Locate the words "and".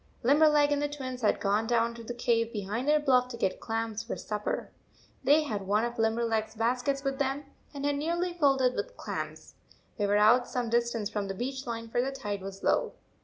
0.71-0.81, 7.71-7.85